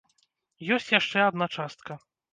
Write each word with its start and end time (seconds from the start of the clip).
Ёсць 0.77 0.89
яшчэ 0.99 1.19
адна 1.29 1.45
частка. 1.57 2.03